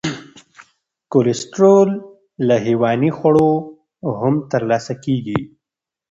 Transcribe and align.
کلسترول 1.13 1.89
له 2.47 2.55
حیواني 2.65 3.11
خوړو 3.17 3.51
هم 4.19 4.35
تر 4.51 4.61
لاسه 4.69 4.93
کېږي. 5.03 5.39